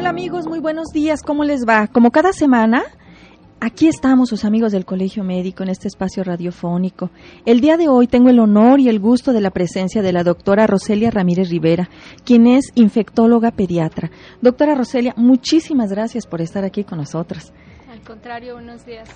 [0.00, 1.86] Hola amigos, muy buenos días, ¿cómo les va?
[1.86, 2.84] Como cada semana,
[3.60, 7.10] aquí estamos sus amigos del Colegio Médico en este espacio radiofónico.
[7.44, 10.24] El día de hoy tengo el honor y el gusto de la presencia de la
[10.24, 11.90] doctora Roselia Ramírez Rivera,
[12.24, 14.10] quien es infectóloga pediatra.
[14.40, 17.52] Doctora Roselia, muchísimas gracias por estar aquí con nosotros.
[17.92, 19.06] Al contrario, buenos días.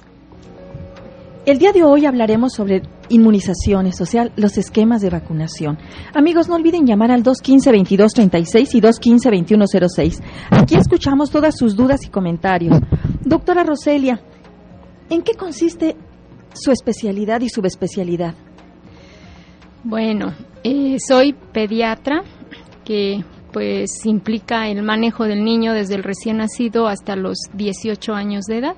[1.46, 2.80] El día de hoy hablaremos sobre
[3.10, 5.76] inmunizaciones, o sea, los esquemas de vacunación.
[6.14, 10.22] Amigos, no olviden llamar al 215-2236 y 215-2106.
[10.50, 12.78] Aquí escuchamos todas sus dudas y comentarios.
[13.20, 14.22] Doctora Roselia,
[15.10, 15.96] ¿en qué consiste
[16.54, 18.34] su especialidad y subespecialidad?
[19.82, 20.32] Bueno,
[20.62, 22.22] eh, soy pediatra,
[22.86, 28.46] que pues implica el manejo del niño desde el recién nacido hasta los 18 años
[28.46, 28.76] de edad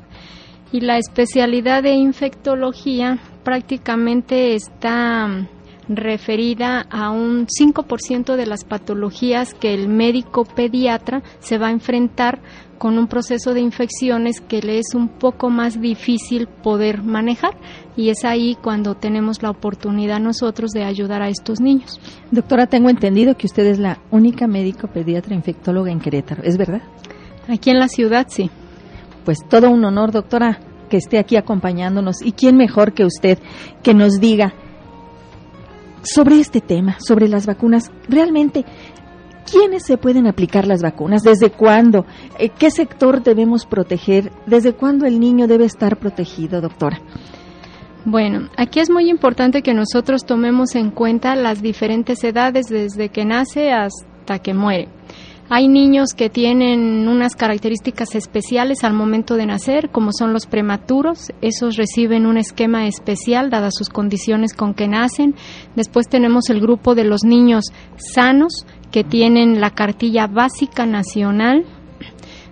[0.72, 5.46] y la especialidad de infectología prácticamente está mm,
[5.88, 12.40] referida a un 5% de las patologías que el médico pediatra se va a enfrentar
[12.78, 17.56] con un proceso de infecciones que le es un poco más difícil poder manejar
[17.96, 22.00] y es ahí cuando tenemos la oportunidad nosotros de ayudar a estos niños.
[22.30, 26.82] Doctora, tengo entendido que usted es la única médico pediatra infectóloga en Querétaro, ¿es verdad?
[27.48, 28.50] Aquí en la ciudad sí
[29.26, 32.22] pues todo un honor, doctora, que esté aquí acompañándonos.
[32.22, 33.38] ¿Y quién mejor que usted
[33.82, 34.54] que nos diga
[36.02, 37.90] sobre este tema, sobre las vacunas?
[38.08, 38.64] Realmente,
[39.50, 41.22] ¿quiénes se pueden aplicar las vacunas?
[41.22, 42.06] ¿Desde cuándo?
[42.38, 44.30] Eh, ¿Qué sector debemos proteger?
[44.46, 47.00] ¿Desde cuándo el niño debe estar protegido, doctora?
[48.04, 53.24] Bueno, aquí es muy importante que nosotros tomemos en cuenta las diferentes edades desde que
[53.24, 54.95] nace hasta que muere.
[55.48, 61.32] Hay niños que tienen unas características especiales al momento de nacer, como son los prematuros.
[61.40, 65.36] Esos reciben un esquema especial dadas sus condiciones con que nacen.
[65.76, 67.66] Después tenemos el grupo de los niños
[67.96, 71.64] sanos que tienen la cartilla básica nacional.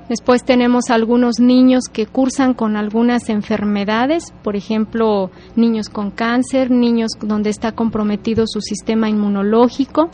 [0.09, 7.13] Después tenemos algunos niños que cursan con algunas enfermedades, por ejemplo, niños con cáncer, niños
[7.21, 10.11] donde está comprometido su sistema inmunológico.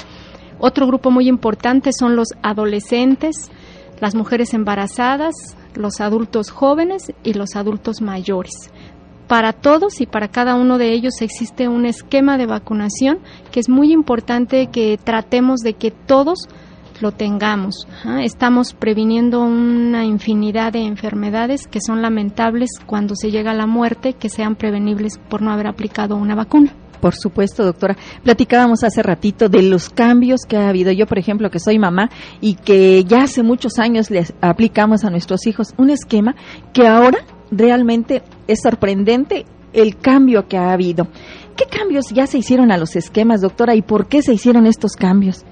[0.60, 3.50] Otro grupo muy importante son los adolescentes,
[4.00, 5.34] las mujeres embarazadas,
[5.74, 8.70] los adultos jóvenes y los adultos mayores.
[9.26, 13.20] Para todos y para cada uno de ellos existe un esquema de vacunación
[13.52, 16.48] que es muy importante que tratemos de que todos
[17.00, 17.86] lo tengamos.
[18.20, 24.14] Estamos previniendo una infinidad de enfermedades que son lamentables cuando se llega a la muerte,
[24.14, 26.74] que sean prevenibles por no haber aplicado una vacuna.
[27.00, 27.96] Por supuesto, doctora.
[28.22, 30.92] Platicábamos hace ratito de los cambios que ha habido.
[30.92, 35.10] Yo, por ejemplo, que soy mamá y que ya hace muchos años les aplicamos a
[35.10, 36.34] nuestros hijos un esquema
[36.72, 37.18] que ahora
[37.50, 41.08] realmente es sorprendente el cambio que ha habido.
[41.56, 44.92] ¿Qué cambios ya se hicieron a los esquemas, doctora, y por qué se hicieron estos
[44.92, 45.44] cambios?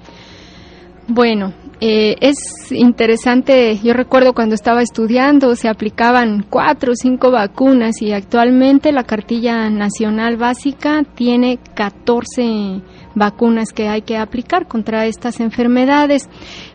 [1.07, 2.35] Bueno, eh, es
[2.71, 9.05] interesante, yo recuerdo cuando estaba estudiando se aplicaban cuatro o cinco vacunas y actualmente la
[9.05, 12.81] cartilla nacional básica tiene 14
[13.15, 16.29] vacunas que hay que aplicar contra estas enfermedades.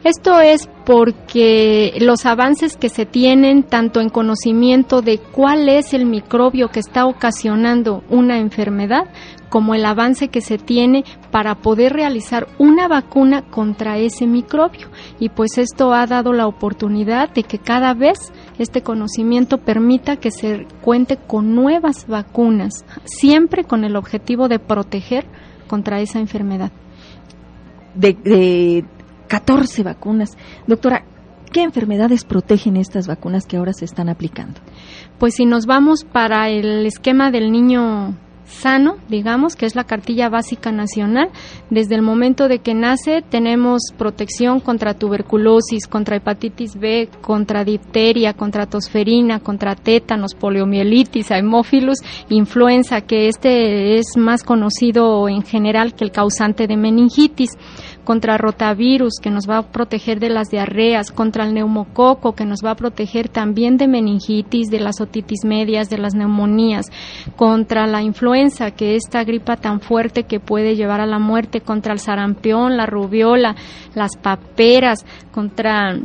[0.04, 6.06] Esto es porque los avances que se tienen tanto en conocimiento de cuál es el
[6.06, 9.04] microbio que está ocasionando una enfermedad
[9.54, 14.88] como el avance que se tiene para poder realizar una vacuna contra ese microbio.
[15.20, 18.18] Y pues esto ha dado la oportunidad de que cada vez
[18.58, 25.24] este conocimiento permita que se cuente con nuevas vacunas, siempre con el objetivo de proteger
[25.66, 26.70] contra esa enfermedad.
[27.94, 28.84] De,
[29.28, 30.30] 14 vacunas.
[30.66, 31.04] Doctora,
[31.52, 34.60] ¿qué enfermedades protegen estas vacunas que ahora se están aplicando?
[35.18, 38.14] Pues si nos vamos para el esquema del niño
[38.46, 41.30] sano, digamos, que es la cartilla básica nacional.
[41.70, 48.34] Desde el momento de que nace tenemos protección contra tuberculosis, contra hepatitis B, contra difteria,
[48.34, 56.04] contra tosferina, contra tétanos, poliomielitis, hemófilos, influenza, que este es más conocido en general que
[56.04, 57.50] el causante de meningitis
[58.04, 62.60] contra rotavirus, que nos va a proteger de las diarreas, contra el neumococo, que nos
[62.64, 66.86] va a proteger también de meningitis, de las otitis medias, de las neumonías,
[67.36, 71.92] contra la influenza, que esta gripa tan fuerte que puede llevar a la muerte, contra
[71.92, 73.56] el sarampión, la rubiola,
[73.94, 75.98] las paperas, contra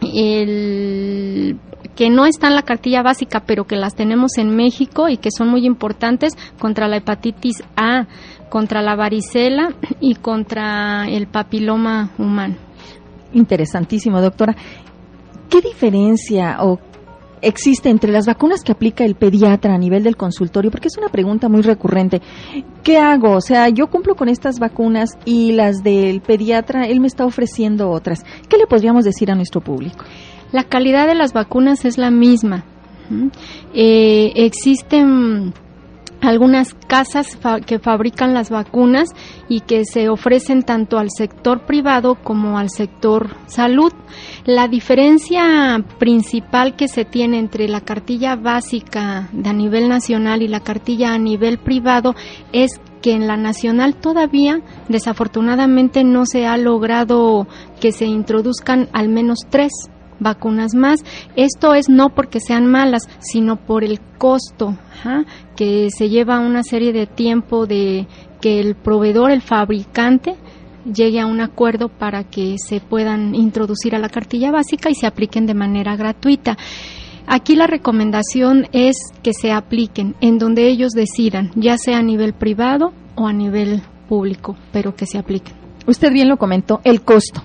[0.00, 1.58] el
[1.94, 5.30] que no está en la cartilla básica, pero que las tenemos en México y que
[5.30, 8.06] son muy importantes contra la hepatitis A,
[8.48, 12.56] contra la varicela y contra el papiloma humano.
[13.32, 14.56] Interesantísimo, doctora.
[15.48, 16.78] ¿Qué diferencia o
[17.42, 20.70] existe entre las vacunas que aplica el pediatra a nivel del consultorio?
[20.70, 22.20] Porque es una pregunta muy recurrente.
[22.82, 23.32] ¿Qué hago?
[23.32, 27.90] O sea, yo cumplo con estas vacunas y las del pediatra, él me está ofreciendo
[27.90, 28.24] otras.
[28.48, 30.04] ¿Qué le podríamos decir a nuestro público?
[30.52, 32.64] La calidad de las vacunas es la misma.
[33.74, 35.52] Eh, existen
[36.20, 39.10] algunas casas que fabrican las vacunas
[39.48, 43.92] y que se ofrecen tanto al sector privado como al sector salud.
[44.44, 50.48] La diferencia principal que se tiene entre la cartilla básica de a nivel nacional y
[50.48, 52.14] la cartilla a nivel privado
[52.52, 57.46] es que en la nacional todavía desafortunadamente no se ha logrado
[57.80, 59.70] que se introduzcan al menos tres
[60.20, 61.00] vacunas más.
[61.36, 64.76] Esto es no porque sean malas, sino por el costo
[65.56, 68.06] que se lleva una serie de tiempo de
[68.40, 70.36] que el proveedor, el fabricante,
[70.92, 75.06] llegue a un acuerdo para que se puedan introducir a la cartilla básica y se
[75.06, 76.56] apliquen de manera gratuita.
[77.26, 82.34] Aquí la recomendación es que se apliquen en donde ellos decidan, ya sea a nivel
[82.34, 85.54] privado o a nivel público, pero que se apliquen.
[85.86, 87.42] Usted bien lo comentó, el costo.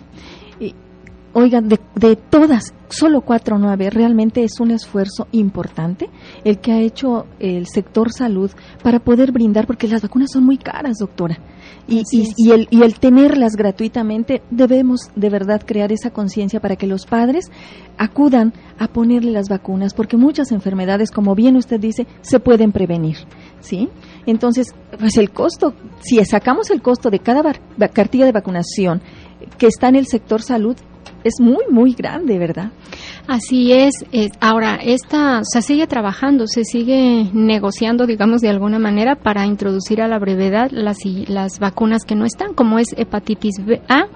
[1.33, 6.09] Oigan, de, de, todas, solo cuatro nueve, realmente es un esfuerzo importante
[6.43, 8.51] el que ha hecho el sector salud
[8.83, 11.39] para poder brindar, porque las vacunas son muy caras, doctora.
[11.87, 16.85] Y, y, el, y el tenerlas gratuitamente, debemos de verdad crear esa conciencia para que
[16.85, 17.49] los padres
[17.97, 23.17] acudan a ponerle las vacunas, porque muchas enfermedades, como bien usted dice, se pueden prevenir.
[23.61, 23.87] ¿Sí?
[24.25, 24.67] Entonces,
[24.99, 27.41] pues el costo, si sacamos el costo de cada
[27.93, 29.01] cartilla de vacunación
[29.57, 30.75] que está en el sector salud,
[31.23, 32.71] es muy, muy grande, ¿verdad?
[33.27, 33.93] Así es.
[34.39, 40.07] ahora, esta se sigue trabajando, se sigue negociando, digamos, de alguna manera para introducir a
[40.07, 40.97] la brevedad las,
[41.27, 43.55] las vacunas que no están, como es hepatitis
[43.87, 44.07] A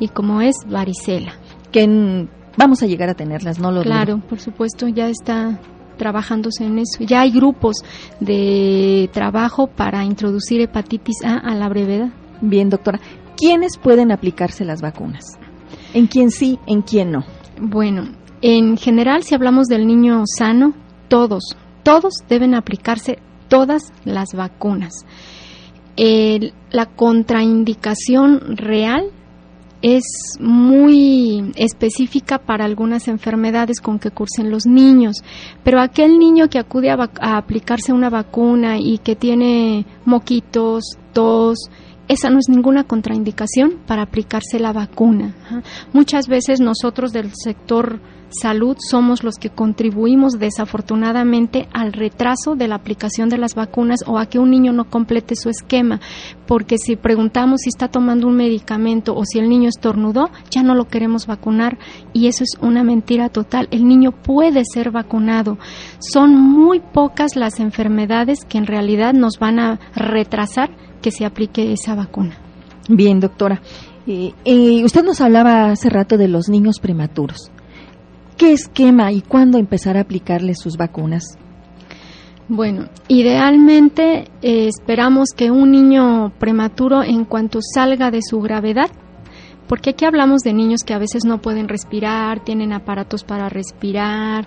[0.00, 1.34] y como es varicela.
[1.70, 5.58] Que vamos a llegar a tenerlas, ¿no lo Claro, por supuesto, ya está
[5.96, 7.04] trabajándose en eso.
[7.04, 7.76] Ya hay grupos
[8.20, 12.10] de trabajo para introducir hepatitis A a la brevedad.
[12.40, 13.00] Bien, doctora.
[13.36, 15.24] ¿Quiénes pueden aplicarse las vacunas?
[15.94, 17.24] ¿En quién sí, en quién no?
[17.60, 18.08] Bueno,
[18.42, 20.74] en general, si hablamos del niño sano,
[21.08, 23.18] todos, todos deben aplicarse
[23.48, 24.92] todas las vacunas.
[25.96, 29.04] la contraindicación real
[29.82, 30.02] es
[30.40, 35.18] muy específica para algunas enfermedades con que cursen los niños,
[35.62, 41.70] pero aquel niño que acude a, a aplicarse una vacuna y que tiene moquitos, tos,
[42.08, 45.34] esa no es ninguna contraindicación para aplicarse la vacuna.
[45.92, 52.74] Muchas veces nosotros del sector salud somos los que contribuimos desafortunadamente al retraso de la
[52.74, 56.00] aplicación de las vacunas o a que un niño no complete su esquema,
[56.46, 60.74] porque si preguntamos si está tomando un medicamento o si el niño estornudó, ya no
[60.74, 61.78] lo queremos vacunar
[62.12, 63.68] y eso es una mentira total.
[63.70, 65.58] El niño puede ser vacunado.
[65.98, 70.70] Son muy pocas las enfermedades que en realidad nos van a retrasar
[71.04, 72.34] que se aplique esa vacuna.
[72.88, 73.60] Bien, doctora.
[74.06, 77.50] Eh, eh, usted nos hablaba hace rato de los niños prematuros.
[78.38, 81.36] ¿Qué esquema y cuándo empezar a aplicarles sus vacunas?
[82.48, 88.90] Bueno, idealmente eh, esperamos que un niño prematuro, en cuanto salga de su gravedad,
[89.68, 94.46] porque aquí hablamos de niños que a veces no pueden respirar, tienen aparatos para respirar,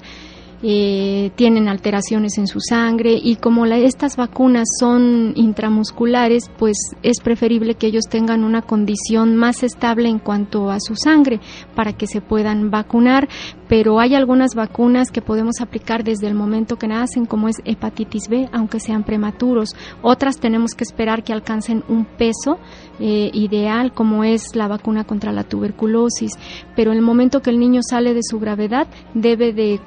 [0.63, 7.75] eh, tienen alteraciones en su sangre y como estas vacunas son intramusculares, pues es preferible
[7.75, 11.39] que ellos tengan una condición más estable en cuanto a su sangre
[11.75, 13.29] para que se puedan vacunar,
[13.67, 18.27] pero hay algunas vacunas que podemos aplicar desde el momento que nacen, como es hepatitis
[18.29, 19.75] B, aunque sean prematuros.
[20.01, 22.57] Otras tenemos que esperar que alcancen un peso
[22.99, 26.31] eh, ideal, como es la vacuna contra la tuberculosis,
[26.75, 29.79] pero en el momento que el niño sale de su gravedad, debe de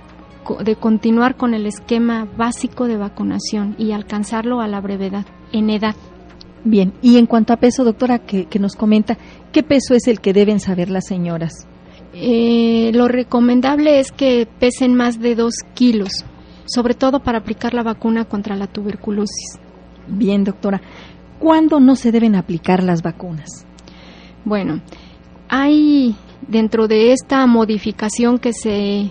[0.64, 5.94] de continuar con el esquema básico de vacunación y alcanzarlo a la brevedad en edad.
[6.64, 9.16] Bien, y en cuanto a peso, doctora, que, nos comenta,
[9.52, 11.66] ¿qué peso es el que deben saber las señoras?
[12.12, 16.24] Eh, lo recomendable es que pesen más de dos kilos,
[16.66, 19.58] sobre todo para aplicar la vacuna contra la tuberculosis.
[20.06, 20.82] Bien, doctora.
[21.38, 23.64] ¿Cuándo no se deben aplicar las vacunas?
[24.44, 24.82] Bueno,
[25.48, 26.14] hay
[26.46, 29.10] dentro de esta modificación que se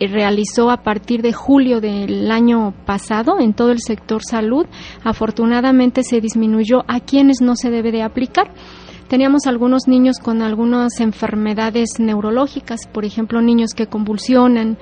[0.00, 4.66] realizó a partir de julio del año pasado en todo el sector salud,
[5.04, 8.52] afortunadamente se disminuyó a quienes no se debe de aplicar.
[9.08, 14.76] Teníamos algunos niños con algunas enfermedades neurológicas, por ejemplo, niños que convulsionan,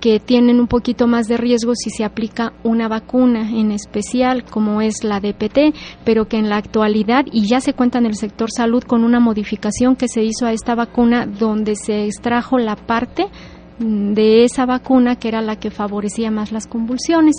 [0.00, 4.80] que tienen un poquito más de riesgo si se aplica una vacuna en especial como
[4.80, 5.74] es la DPT,
[6.04, 9.20] pero que en la actualidad y ya se cuenta en el sector salud con una
[9.20, 13.26] modificación que se hizo a esta vacuna donde se extrajo la parte
[13.78, 17.36] de esa vacuna que era la que favorecía más las convulsiones.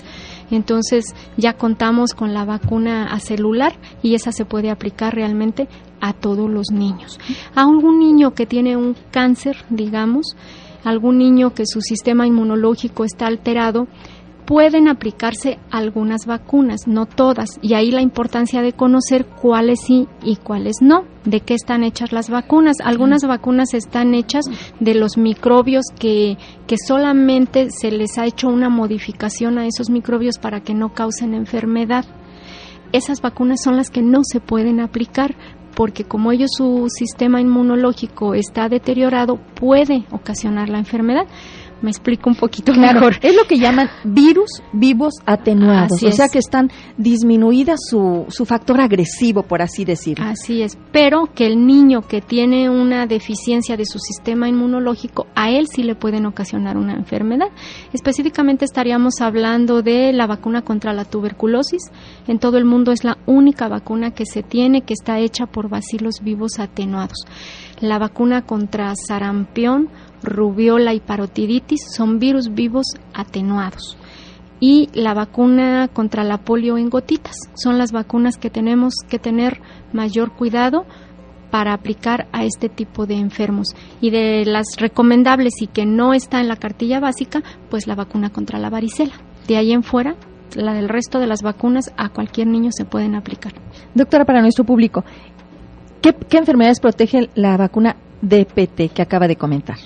[0.51, 5.67] Entonces ya contamos con la vacuna a celular y esa se puede aplicar realmente
[5.99, 7.19] a todos los niños.
[7.55, 10.35] A algún niño que tiene un cáncer, digamos,
[10.83, 13.87] algún niño que su sistema inmunológico está alterado,
[14.47, 20.37] pueden aplicarse algunas vacunas, no todas, y ahí la importancia de conocer cuáles sí y
[20.37, 22.77] cuáles no, de qué están hechas las vacunas.
[22.81, 24.45] Algunas vacunas están hechas
[24.79, 30.39] de los microbios que, que solamente se les ha hecho una modificación a esos microbios
[30.39, 32.05] para que no causen enfermedad.
[32.93, 35.35] Esas vacunas son las que no se pueden aplicar
[35.75, 41.27] porque como ellos su sistema inmunológico está deteriorado, puede ocasionar la enfermedad
[41.81, 43.17] me explico un poquito mejor.
[43.21, 48.81] Es lo que llaman virus vivos atenuados, o sea que están disminuidas su, su factor
[48.81, 50.25] agresivo, por así decirlo.
[50.25, 55.49] Así es, pero que el niño que tiene una deficiencia de su sistema inmunológico, a
[55.49, 57.47] él sí le pueden ocasionar una enfermedad.
[57.93, 61.91] Específicamente estaríamos hablando de la vacuna contra la tuberculosis.
[62.27, 65.69] En todo el mundo es la única vacuna que se tiene que está hecha por
[65.69, 67.25] bacilos vivos atenuados.
[67.79, 69.89] La vacuna contra sarampión
[70.27, 73.97] rubiola y parotiditis son virus vivos atenuados.
[74.59, 79.61] Y la vacuna contra la polio en gotitas son las vacunas que tenemos que tener
[79.93, 80.85] mayor cuidado
[81.51, 83.67] para aplicar a este tipo de enfermos.
[84.01, 88.31] Y de las recomendables y que no está en la cartilla básica, pues la vacuna
[88.31, 89.13] contra la varicela.
[89.47, 90.15] De ahí en fuera,
[90.55, 93.53] la del resto de las vacunas a cualquier niño se pueden aplicar.
[93.93, 95.03] Doctora, para nuestro público,
[96.01, 99.77] ¿qué, qué enfermedades protege la vacuna DPT que acaba de comentar?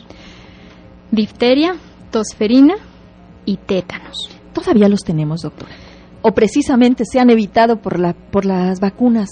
[1.11, 1.75] Difteria,
[2.11, 2.75] tosferina
[3.45, 4.29] y tétanos.
[4.53, 5.71] Todavía los tenemos, doctora.
[6.21, 9.29] O precisamente se han evitado por, la, por las vacunas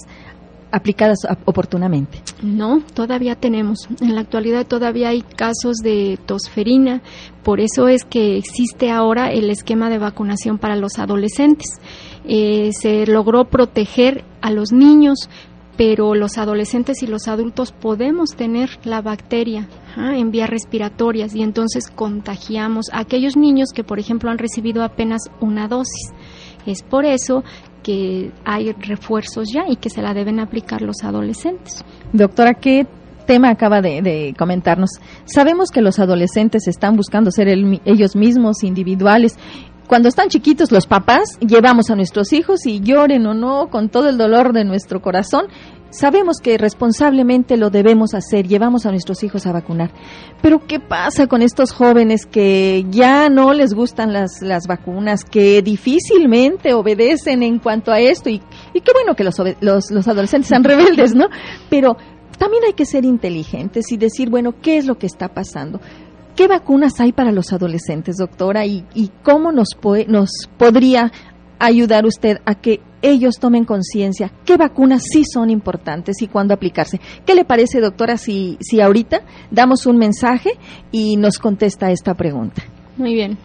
[0.72, 2.18] aplicadas oportunamente.
[2.42, 3.88] No, todavía tenemos.
[4.00, 7.02] En la actualidad todavía hay casos de tosferina.
[7.42, 11.80] Por eso es que existe ahora el esquema de vacunación para los adolescentes.
[12.24, 15.28] Eh, se logró proteger a los niños
[15.80, 21.88] pero los adolescentes y los adultos podemos tener la bacteria en vías respiratorias y entonces
[21.88, 26.12] contagiamos a aquellos niños que, por ejemplo, han recibido apenas una dosis.
[26.66, 27.44] Es por eso
[27.82, 31.82] que hay refuerzos ya y que se la deben aplicar los adolescentes.
[32.12, 32.86] Doctora, ¿qué
[33.24, 34.90] tema acaba de, comentarnos?
[35.24, 39.38] Sabemos que los adolescentes están buscando ser ellos mismos, individuales,
[39.90, 44.08] cuando están chiquitos los papás llevamos a nuestros hijos y lloren o no con todo
[44.08, 45.46] el dolor de nuestro corazón,
[45.90, 49.90] sabemos que responsablemente lo debemos hacer, llevamos a nuestros hijos a vacunar.
[50.42, 55.60] Pero ¿qué pasa con estos jóvenes que ya no les gustan las, las vacunas, que
[55.60, 58.30] difícilmente obedecen en cuanto a esto?
[58.30, 58.40] Y,
[58.72, 61.26] y qué bueno que los, los, los adolescentes sean rebeldes, ¿no?
[61.68, 61.96] Pero
[62.38, 65.80] también hay que ser inteligentes y decir, bueno, ¿qué es lo que está pasando?
[66.40, 68.64] ¿Qué vacunas hay para los adolescentes, doctora?
[68.64, 69.76] ¿Y, cómo nos,
[70.08, 71.12] nos podría
[71.58, 76.98] ayudar usted a que ellos tomen conciencia qué vacunas sí son importantes y cuándo aplicarse.
[77.26, 79.20] ¿Qué le parece, doctora, si, si ahorita
[79.50, 80.52] damos un mensaje
[80.90, 82.62] y nos contesta esta pregunta?
[82.96, 83.36] Muy bien.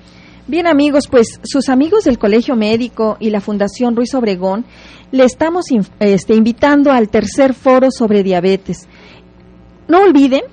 [0.48, 4.64] Bien amigos, pues sus amigos del Colegio Médico y la Fundación Ruiz Obregón
[5.12, 5.66] le estamos
[6.00, 8.88] este, invitando al tercer foro sobre diabetes.
[9.90, 10.44] No olviden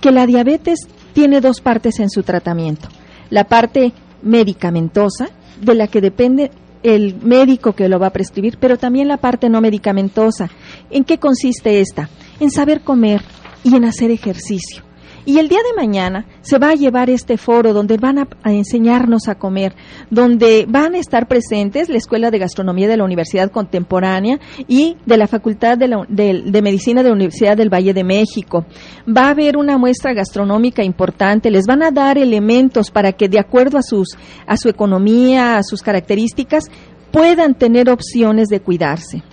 [0.00, 2.88] que la diabetes tiene dos partes en su tratamiento.
[3.30, 5.30] La parte medicamentosa,
[5.62, 6.50] de la que depende
[6.82, 10.50] el médico que lo va a prescribir, pero también la parte no medicamentosa.
[10.90, 12.10] ¿En qué consiste esta?
[12.38, 13.22] En saber comer
[13.64, 14.85] y en hacer ejercicio.
[15.26, 19.26] Y el día de mañana se va a llevar este foro donde van a, enseñarnos
[19.26, 19.74] a comer,
[20.08, 25.16] donde van a estar presentes la Escuela de Gastronomía de la Universidad Contemporánea y de
[25.16, 28.66] la Facultad de, de Medicina de la Universidad del Valle de México.
[29.04, 33.40] Va a haber una muestra gastronómica importante, les van a dar elementos para que de
[33.40, 34.16] acuerdo a, sus,
[34.46, 36.70] a su economía, a sus características,
[37.10, 39.24] puedan tener opciones de cuidarse.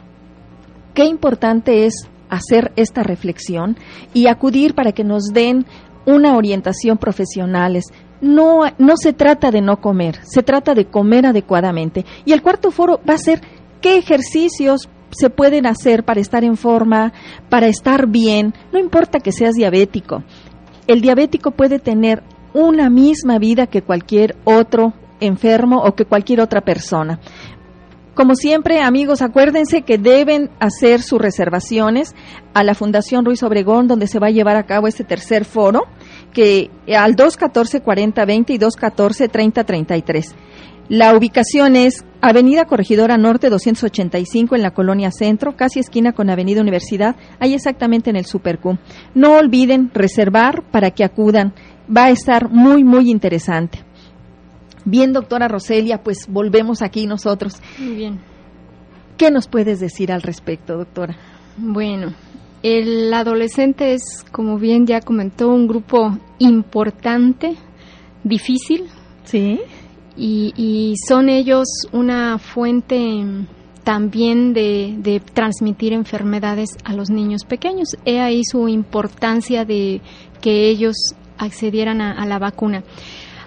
[0.96, 3.78] Qué importante es hacer esta reflexión
[4.14, 5.66] y acudir para que nos den
[6.06, 7.86] una orientación profesionales.
[8.22, 12.06] No, no se trata de no comer, se trata de comer adecuadamente.
[12.26, 13.42] Y el cuarto foro va a ser
[13.82, 17.14] qué ejercicios se pueden hacer para estar en forma,
[17.50, 20.24] para estar bien, no importa que seas diabético.
[20.88, 22.24] El diabético puede tener
[22.54, 27.20] una misma vida que cualquier otro enfermo o que cualquier otra persona.
[28.14, 32.14] Como siempre, amigos, acuérdense que deben hacer sus reservaciones
[32.54, 35.86] a la Fundación Ruiz Obregón, donde se va a llevar a cabo este tercer foro,
[36.32, 40.36] que al 214-4020 y 214-3033.
[40.90, 46.62] La ubicación es Avenida Corregidora Norte 285 en la Colonia Centro, casi esquina con Avenida
[46.62, 48.78] Universidad, ahí exactamente en el Supercum.
[49.16, 51.54] No olviden reservar para que acudan
[51.90, 53.80] va a estar muy, muy interesante.
[54.86, 57.62] Bien, doctora Roselia, pues volvemos aquí nosotros.
[57.80, 58.20] Muy bien.
[59.18, 61.16] ¿Qué nos puedes decir al respecto, doctora?
[61.58, 62.14] Bueno,
[62.64, 67.56] el adolescente es, como bien ya comentó, un grupo importante,
[68.24, 68.86] difícil.
[69.24, 69.60] Sí.
[70.16, 73.24] Y, y son ellos una fuente
[73.84, 77.90] también de, de, transmitir enfermedades a los niños pequeños.
[78.06, 80.02] He ahí su importancia de
[80.42, 80.96] que ellos
[81.38, 82.84] accedieran a, a la vacuna.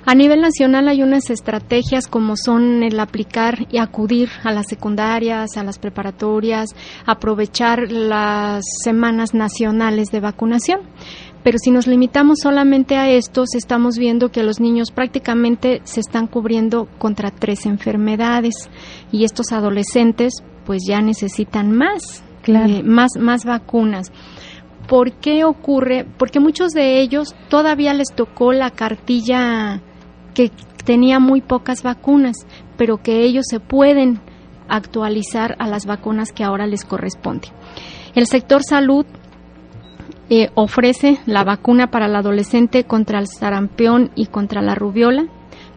[0.09, 5.57] A nivel nacional hay unas estrategias como son el aplicar y acudir a las secundarias,
[5.57, 6.69] a las preparatorias,
[7.07, 10.83] aprovechar las semanas nacionales de vacunación.
[11.43, 16.29] Pero si nos limitamos solamente a estos, estamos viendo que los niños prácticamente se están
[16.29, 18.71] cubriendo contra tres enfermedades
[19.11, 20.35] y estos adolescentes
[20.65, 22.73] pues ya necesitan más, claro.
[22.73, 24.13] eh, más, más vacunas.
[24.87, 26.07] ¿Por qué ocurre?
[26.17, 29.83] Porque muchos de ellos todavía les tocó la cartilla
[30.37, 30.53] que
[30.85, 32.37] tenía muy pocas vacunas,
[32.77, 34.21] pero que ellos se pueden
[34.69, 37.49] actualizar a las vacunas que ahora les corresponde.
[38.15, 39.07] El sector salud
[40.29, 45.25] eh, ofrece la vacuna para el adolescente contra el sarampión y contra la rubiola,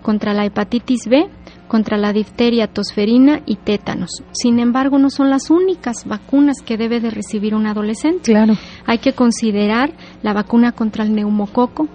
[0.01, 1.29] contra la hepatitis B,
[1.69, 4.09] contra la difteria, tosferina y tétanos.
[4.33, 8.33] Sin embargo, no son las únicas vacunas que debe de recibir un adolescente.
[8.33, 8.55] Claro.
[8.85, 11.87] Hay que considerar la vacuna contra el neumococo,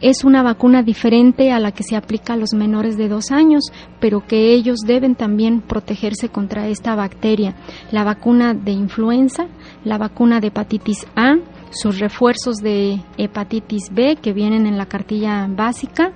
[0.00, 3.64] es una vacuna diferente a la que se aplica a los menores de dos años,
[4.00, 7.54] pero que ellos deben también protegerse contra esta bacteria.
[7.90, 9.46] La vacuna de influenza,
[9.84, 11.36] la vacuna de hepatitis A,
[11.70, 16.12] sus refuerzos de hepatitis B que vienen en la cartilla básica,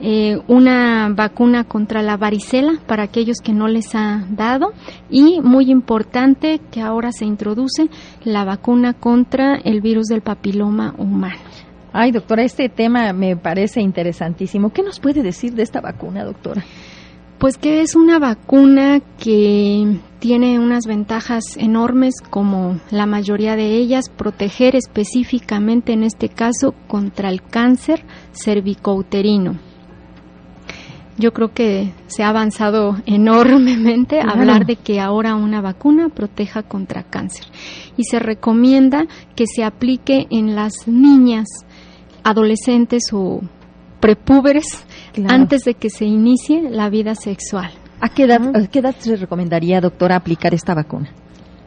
[0.00, 4.72] eh, una vacuna contra la varicela para aquellos que no les ha dado
[5.08, 7.88] y muy importante que ahora se introduce
[8.24, 11.40] la vacuna contra el virus del papiloma humano.
[11.96, 14.70] Ay, doctora, este tema me parece interesantísimo.
[14.72, 16.64] ¿Qué nos puede decir de esta vacuna, doctora?
[17.38, 24.08] Pues que es una vacuna que tiene unas ventajas enormes, como la mayoría de ellas,
[24.08, 29.56] proteger específicamente en este caso contra el cáncer cervicouterino.
[31.16, 34.32] Yo creo que se ha avanzado enormemente Claro.
[34.40, 37.44] hablar de que ahora una vacuna proteja contra cáncer.
[37.96, 41.46] Y se recomienda que se aplique en las niñas,
[42.24, 43.40] adolescentes o
[44.00, 44.66] prepúberes
[45.12, 45.32] Claro.
[45.34, 47.70] antes de que se inicie la vida sexual.
[48.00, 51.10] ¿A qué, edad, ¿A qué edad se recomendaría, doctora, aplicar esta vacuna?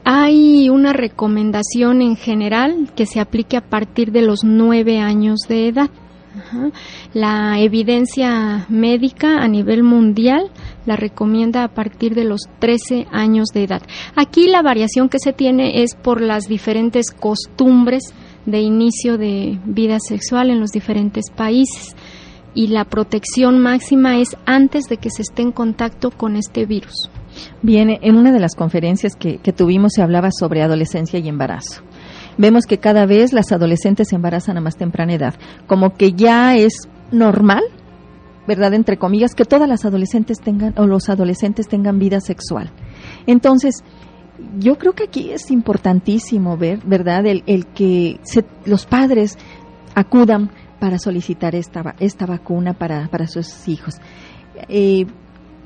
[0.04, 5.68] Hay una recomendación en general que se aplique a partir de los nueve años de
[5.70, 5.90] edad.
[6.38, 6.70] Ajá.
[7.14, 10.52] La evidencia médica a nivel mundial
[10.86, 13.82] la recomienda a partir de los 13 años de edad.
[14.16, 18.14] Aquí la variación que se tiene es por las diferentes costumbres
[18.48, 21.96] de inicio de vida sexual en los diferentes países
[22.56, 27.12] y la protección máxima es antes de que se esté en contacto con este virus.
[27.62, 31.84] Bien, en una de las conferencias que, que tuvimos se hablaba sobre adolescencia y embarazo.
[32.38, 35.36] Vemos que cada vez las adolescentes se embarazan a más temprana edad,
[35.68, 37.64] como que ya es normal,
[38.48, 38.74] ¿verdad?
[38.74, 42.72] Entre comillas, que todas las adolescentes tengan o los adolescentes tengan vida sexual.
[43.28, 43.84] Entonces,
[44.60, 47.26] yo creo que aquí es importantísimo ver, ¿verdad?
[47.26, 49.38] El, el que se- los padres
[49.96, 53.96] acudan para solicitar esta, esta vacuna para, para sus hijos.
[54.70, 55.06] Eh,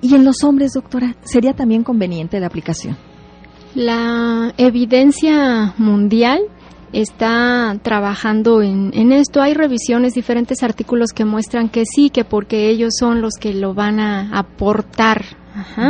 [0.02, 2.98] y en los hombres, doctora, sería también conveniente la aplicación.
[3.76, 6.40] La evidencia mundial
[6.92, 9.42] está trabajando en, en esto.
[9.42, 13.74] Hay revisiones, diferentes artículos que muestran que sí, que porque ellos son los que lo
[13.74, 15.24] van a aportar.
[15.56, 15.90] Ajá.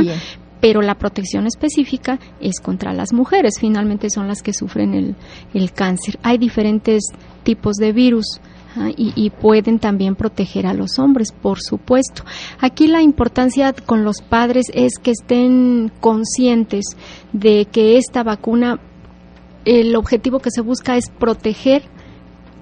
[0.61, 5.15] Pero la protección específica es contra las mujeres, finalmente son las que sufren el,
[5.53, 6.19] el cáncer.
[6.23, 7.03] Hay diferentes
[7.43, 8.39] tipos de virus.
[8.95, 12.23] Y, y pueden también proteger a los hombres, por supuesto.
[12.61, 16.85] Aquí la importancia con los padres es que estén conscientes
[17.33, 18.79] de que esta vacuna,
[19.65, 21.83] el objetivo que se busca es proteger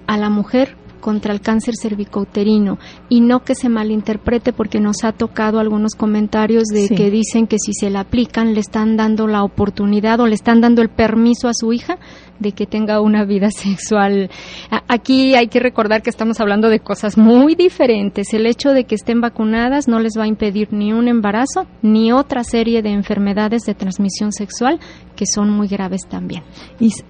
[0.08, 5.12] a la mujer contra el cáncer cervicouterino y no que se malinterprete porque nos ha
[5.12, 6.94] tocado algunos comentarios de Sí.
[6.94, 10.60] que dicen que si se la aplican le están dando la oportunidad o le están
[10.60, 11.98] dando el permiso a su hija
[12.40, 14.30] de que tenga una vida sexual.
[14.88, 18.34] Aquí hay que recordar que estamos hablando de cosas muy diferentes.
[18.34, 22.12] El hecho de que estén vacunadas no les va a impedir ni un embarazo ni
[22.12, 24.80] otra serie de enfermedades de transmisión sexual
[25.20, 26.42] que son muy graves también.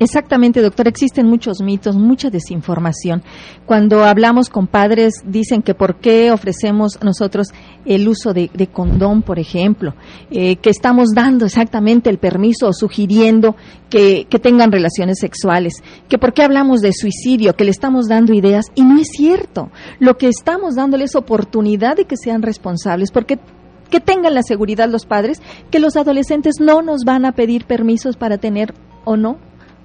[0.01, 3.23] exactamente, doctora, existen muchos mitos, mucha desinformación.
[3.67, 7.49] Cuando hablamos con padres, dicen que por qué ofrecemos nosotros
[7.85, 9.95] el uso de, condón, por ejemplo,
[10.33, 13.55] eh, que estamos dando exactamente el permiso o sugiriendo
[13.89, 15.75] que, que tengan relaciones sexuales,
[16.09, 19.71] que por qué hablamos de suicidio, que le estamos dando ideas, y no es cierto.
[19.99, 23.39] Lo que estamos dándole es oportunidad de que sean responsables, porque
[23.91, 28.17] que tengan la seguridad los padres que los adolescentes no nos van a pedir permisos
[28.17, 28.73] para tener
[29.05, 29.39] o no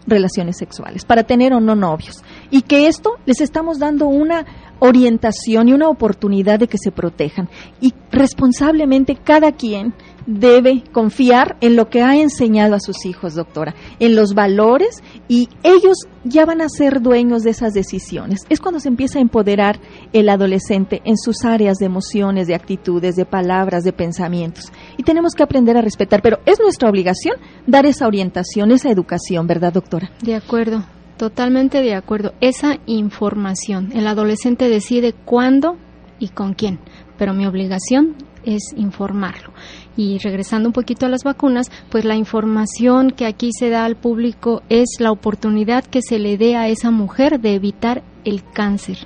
[0.07, 2.23] relaciones sexuales, para tener o no novios.
[2.51, 4.45] Y que esto les estamos dando una
[4.79, 7.49] orientación y una oportunidad de que se protejan.
[7.81, 9.93] Y responsablemente cada quien
[10.25, 15.49] debe confiar en lo que ha enseñado a sus hijos, doctora, en los valores y
[15.63, 18.41] ellos ya van a ser dueños de esas decisiones.
[18.49, 19.79] Es cuando se empieza a empoderar
[20.13, 24.71] el adolescente en sus áreas de emociones, de actitudes, de palabras, de pensamientos.
[24.97, 27.35] Y tenemos que aprender a respetar, pero es nuestra obligación
[27.67, 30.11] dar esa orientación, esa educación, ¿verdad, doctora?
[30.21, 30.85] De acuerdo.
[31.17, 32.33] Totalmente de acuerdo.
[32.41, 33.91] Esa información.
[33.93, 35.77] El adolescente decide cuándo
[36.19, 36.79] y con quién,
[37.17, 39.51] pero mi obligación es informarlo.
[39.97, 43.95] Y regresando un poquito a las vacunas, pues la información que aquí se da al
[43.95, 48.97] público es la oportunidad que se le dé a esa mujer de evitar el cáncer.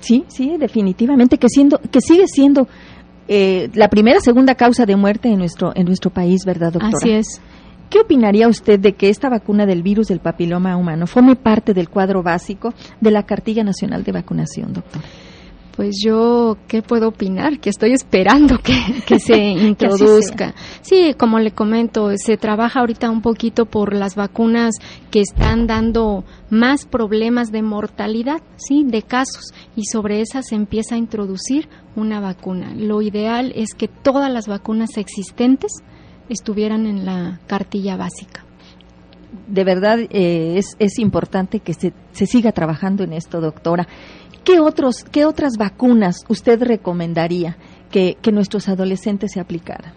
[0.00, 2.68] Sí, sí, definitivamente que siendo que sigue siendo
[3.26, 6.98] eh, la primera segunda causa de muerte en nuestro en nuestro país, ¿verdad, doctora?
[6.98, 7.40] Así es.
[7.88, 11.88] ¿Qué opinaría usted de que esta vacuna del virus del papiloma humano forme parte del
[11.88, 15.00] cuadro básico de la Cartilla Nacional de Vacunación, doctor?
[15.76, 17.58] Pues yo, ¿qué puedo opinar?
[17.58, 20.54] Que estoy esperando que, se introduzca.
[20.82, 24.74] sí, como le comento, se trabaja ahorita un poquito por las vacunas
[25.10, 30.94] que están dando más problemas de mortalidad, sí, de casos, y sobre esas se empieza
[30.94, 32.72] a introducir una vacuna.
[32.76, 35.72] Lo ideal es que todas las vacunas existentes
[36.28, 38.44] estuvieran en la cartilla básica
[39.48, 43.88] de verdad eh, es, es importante que se, se siga trabajando en esto, doctora.
[44.44, 47.56] ¿Qué, otros, ¿Qué otras vacunas usted recomendaría
[47.90, 49.94] que, que nuestros adolescentes se aplicaran?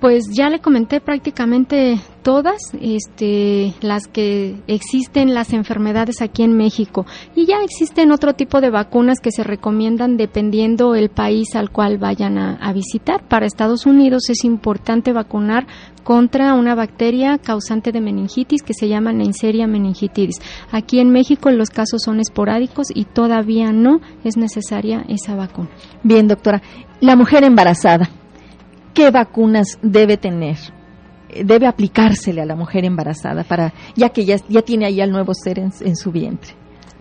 [0.00, 7.06] Pues ya le comenté prácticamente todas este, las que existen las enfermedades aquí en México
[7.36, 11.98] y ya existen otro tipo de vacunas que se recomiendan dependiendo el país al cual
[11.98, 13.22] vayan a, visitar.
[13.28, 15.68] Para Estados Unidos es importante vacunar
[16.02, 20.40] contra una bacteria causante de meningitis que se llama Neisseria meningitidis.
[20.72, 25.70] Aquí en México los casos son esporádicos y todavía no es necesaria esa vacuna.
[26.02, 26.60] Bien, doctora.
[27.00, 28.10] La mujer embarazada
[28.94, 30.56] qué vacunas debe tener,
[31.44, 35.32] debe aplicársele a la mujer embarazada para ya que ya, ya tiene ahí al nuevo
[35.34, 36.54] ser en, en su vientre.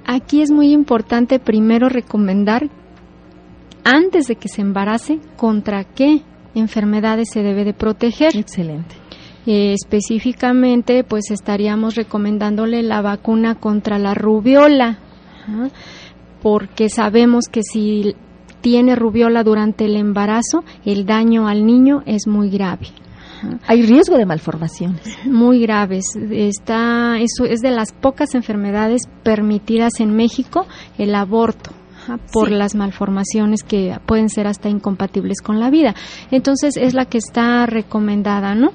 [0.06, 2.70] Aquí es muy importante primero recomendar
[3.84, 6.22] antes de que se embarace contra qué
[6.56, 8.36] enfermedades se debe de proteger.
[8.36, 8.96] Excelente.
[9.46, 14.98] Eh, específicamente, pues estaríamos recomendándole la vacuna contra la rubiola,
[16.42, 18.16] porque sabemos que si
[18.62, 22.88] tiene rubiola durante el embarazo, el daño al niño es muy grave.
[23.68, 25.02] Hay riesgo de malformaciones.
[25.26, 26.06] Muy graves.
[26.32, 30.66] Está, eso es de las pocas enfermedades permitidas en México,
[30.98, 31.72] el aborto
[32.32, 35.96] por las malformaciones que pueden ser hasta incompatibles con la vida.
[36.32, 38.74] Entonces es la que está recomendada, ¿no?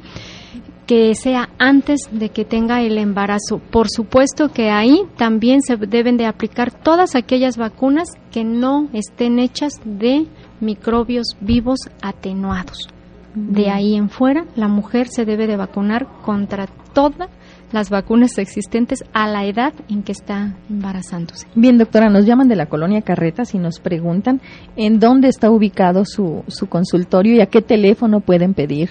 [0.90, 3.60] que sea antes de que tenga el embarazo.
[3.70, 9.38] Por supuesto que ahí también se deben de aplicar todas aquellas vacunas que no estén
[9.38, 10.26] hechas de
[10.60, 12.88] microbios vivos atenuados.
[13.34, 17.30] De ahí en fuera, la mujer se debe de vacunar contra todas
[17.72, 21.46] las vacunas existentes a la edad en que está embarazándose.
[21.54, 24.40] Bien, doctora, nos llaman de la colonia Carretas y nos preguntan
[24.76, 28.90] en dónde está ubicado su, su consultorio y a qué teléfono pueden pedir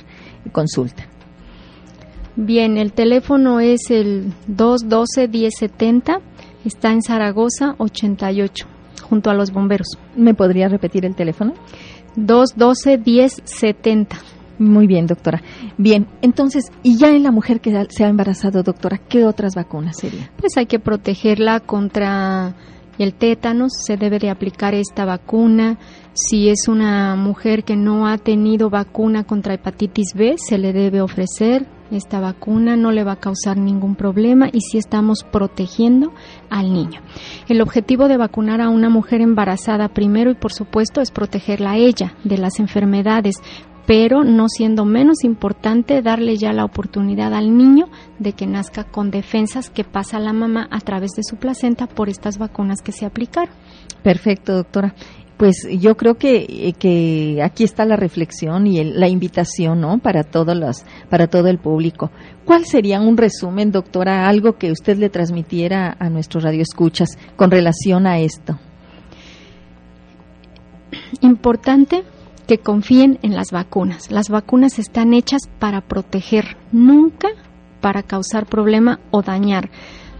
[0.53, 1.03] consulta.
[2.37, 6.21] Bien, el teléfono es el 212-1070,
[6.63, 8.65] está en Zaragoza 88,
[9.03, 9.97] junto a los bomberos.
[10.15, 11.53] ¿Me podría repetir el teléfono?
[12.15, 14.28] 212-1070.
[14.59, 15.41] Muy bien, doctora.
[15.77, 19.97] Bien, entonces, y ya en la mujer que se ha embarazado, doctora, ¿qué otras vacunas
[19.97, 20.29] serían?
[20.37, 22.55] Pues hay que protegerla contra
[22.97, 25.79] el tétanos, se debe de aplicar esta vacuna.
[26.13, 31.01] Si es una mujer que no ha tenido vacuna contra hepatitis B, se le debe
[31.01, 36.13] ofrecer esta vacuna no le va a causar ningún problema y si estamos protegiendo
[36.49, 37.01] al niño.
[37.47, 41.77] El objetivo de vacunar a una mujer embarazada primero y por supuesto es protegerla a
[41.77, 43.37] ella de las enfermedades,
[43.89, 47.87] pero no siendo menos importante darle ya la oportunidad al niño
[48.19, 52.07] de que nazca con defensas que pasa la mamá a través de su placenta por
[52.07, 53.51] estas vacunas que se aplicaron.
[54.03, 54.93] Perfecto, doctora.
[55.37, 59.97] pues yo creo que, eh, que aquí está la reflexión y la invitación, ¿no?
[59.97, 62.11] Para todos los, para todo el público.
[62.45, 68.05] ¿Cuál sería un resumen, doctora, algo que usted le transmitiera a nuestros radioescuchas con relación
[68.05, 68.59] a esto?
[71.21, 72.03] Importante
[72.49, 74.09] que confíen en las vacunas.
[74.09, 77.27] Las vacunas están hechas para proteger, nunca
[77.79, 79.69] para causar problema o dañar.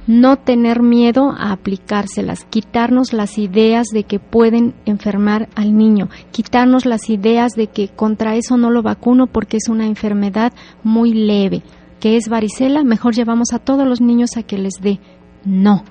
[0.05, 6.85] No tener miedo a aplicárselas, quitarnos las ideas de que pueden enfermar al niño, quitarnos
[6.85, 11.63] las ideas de que contra eso no lo vacuno porque es una enfermedad muy leve,
[11.99, 14.99] que es varicela, mejor llevamos a todos los niños a que les dé.
[15.45, 15.83] No,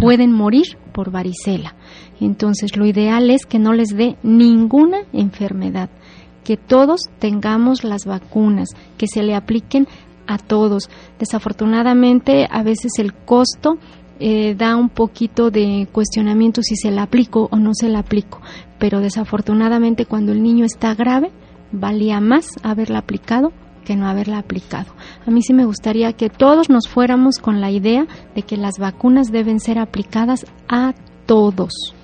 [0.00, 1.74] pueden morir por varicela.
[2.20, 5.90] Entonces, lo ideal es que no les dé ninguna enfermedad,
[6.44, 9.86] que todos tengamos las vacunas, que se le apliquen
[10.26, 10.88] a todos.
[11.18, 13.78] Desafortunadamente, a veces el costo
[14.20, 18.40] eh, da un poquito de cuestionamiento si se la aplico o no se la aplico,
[18.78, 21.32] pero desafortunadamente cuando el niño está grave,
[21.72, 23.52] valía más haberla aplicado
[23.84, 24.92] que no haberla aplicado.
[25.26, 28.78] A mí sí me gustaría que todos nos fuéramos con la idea de que las
[28.78, 30.94] vacunas deben ser aplicadas a
[31.26, 31.94] todos.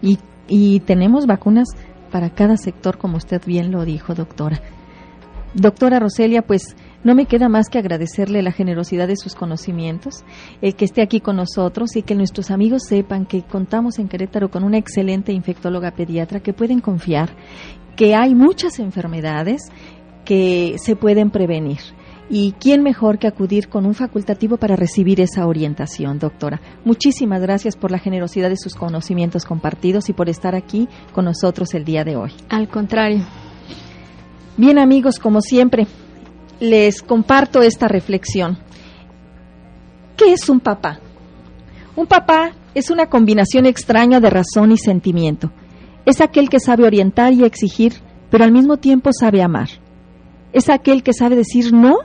[0.00, 0.18] Y,
[0.48, 1.68] y tenemos vacunas
[2.10, 4.60] para cada sector, como usted bien lo dijo, doctora.
[5.54, 10.24] Doctora Roselia, pues no me queda más que agradecerle la generosidad de sus conocimientos,
[10.62, 14.50] el que esté aquí con nosotros y que nuestros amigos sepan que contamos en Querétaro
[14.50, 17.30] con una excelente infectóloga pediatra que pueden confiar,
[17.94, 19.62] que hay muchas enfermedades
[20.24, 21.78] que se pueden prevenir.
[22.30, 26.60] ¿Y quién mejor que acudir con un facultativo para recibir esa orientación, doctora?
[26.84, 31.74] Muchísimas gracias por la generosidad de sus conocimientos compartidos y por estar aquí con nosotros
[31.74, 32.32] el día de hoy.
[32.48, 33.24] Al contrario.
[34.56, 35.86] Bien amigos, como siempre,
[36.60, 38.56] les comparto esta reflexión.
[40.16, 41.00] ¿Qué es un papá?
[41.94, 45.52] Un papá es una combinación extraña de razón y sentimiento.
[46.06, 47.94] Es aquel que sabe orientar y exigir,
[48.30, 49.68] pero al mismo tiempo sabe amar.
[50.54, 51.96] Es aquel que sabe decir no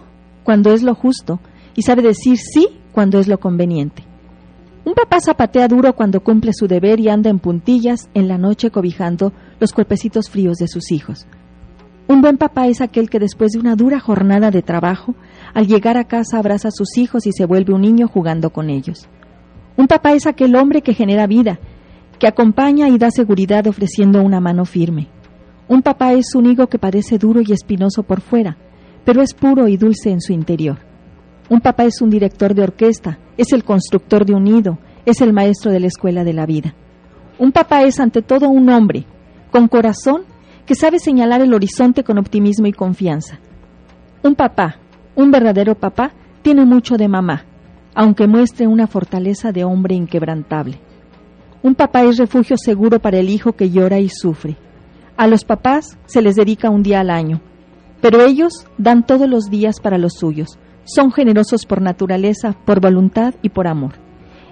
[0.44, 1.40] cuando es lo justo
[1.76, 4.04] y sabe decir sí cuando es lo conveniente.
[4.86, 8.72] Un papá zapatea duro cuando cumple su deber y anda en puntillas en la noche
[8.72, 11.28] cobijando los cuerpecitos fríos de sus hijos.
[12.08, 15.14] Un buen papá es aquel que después de una dura jornada de trabajo,
[15.54, 18.72] al llegar a casa abraza a sus hijos y se vuelve un niño jugando con
[18.72, 19.08] ellos.
[19.78, 21.60] Un papá es aquel hombre que genera vida,
[22.18, 25.08] que acompaña y da seguridad ofreciendo una mano firme.
[25.70, 28.58] Un papá es un higo que parece duro y espinoso por fuera,
[29.06, 30.80] pero es puro y dulce en su interior.
[31.48, 35.32] Un papá es un director de orquesta, es el constructor de un nido, es el
[35.32, 36.74] maestro de la escuela de la vida.
[37.38, 39.06] Un papá es ante todo un hombre,
[39.52, 40.24] con corazón
[40.66, 43.40] que sabe señalar el horizonte con optimismo y confianza.
[44.24, 44.80] Un papá,
[45.16, 47.46] un verdadero papá, tiene mucho de mamá,
[47.94, 50.80] aunque muestre una fortaleza de hombre inquebrantable.
[51.62, 54.58] Un papá es refugio seguro para el hijo que llora y sufre.
[55.20, 57.42] A los papás se les dedica un día al año,
[58.02, 60.58] pero ellos dan todos los días para los suyos.
[60.86, 63.94] Son generosos por naturaleza, por voluntad y por amor.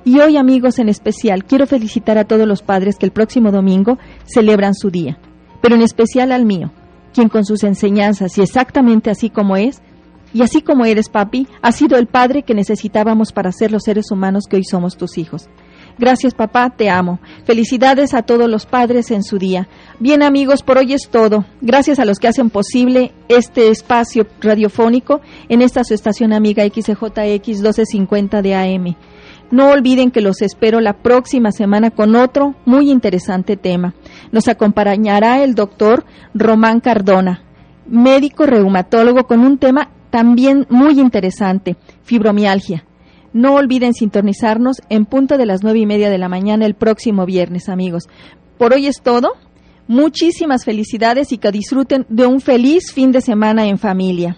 [0.06, 3.98] Y hoy, amigos, en especial, quiero felicitar a todos los padres que el próximo domingo
[4.26, 5.18] celebran su día
[5.62, 6.72] pero en especial al mío,
[7.14, 9.82] quien con sus enseñanzas y exactamente así como es,
[10.34, 14.12] y así como eres, papi, ha sido el padre que necesitábamos para ser los seres
[14.12, 15.50] humanos que hoy somos tus hijos.
[15.98, 17.20] Gracias, papá, te amo.
[17.44, 19.68] Felicidades a todos los padres en su día.
[20.00, 21.46] Bien, amigos, por hoy es todo.
[21.62, 27.48] Gracias a los que hacen posible este espacio radiofónico en esta su estación amiga XJX
[27.48, 28.96] 1250 de AM.
[29.50, 33.94] No olviden que los espero la próxima semana con otro muy interesante tema.
[34.32, 37.44] Nos acompañará el doctor Román Cardona,
[37.88, 42.87] médico reumatólogo con un tema también muy interesante, fibromialgia.
[43.38, 47.28] No olviden sintonizarnos en punto de las nueve y media de la mañana el próximo
[47.28, 48.06] viernes, amigos.
[48.58, 49.34] Por hoy es todo.
[49.88, 54.38] Muchísimas felicidades y que disfruten de un feliz fin de semana en familia.